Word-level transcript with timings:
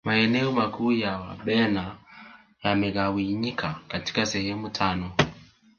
maeneo 0.05 0.51
makuu 0.51 0.91
ya 0.91 1.17
wabena 1.17 1.95
yamegawanyika 2.63 3.75
katika 3.87 4.25
sehemu 4.25 4.69
tano 4.69 5.11